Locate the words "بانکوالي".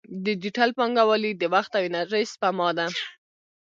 0.77-1.31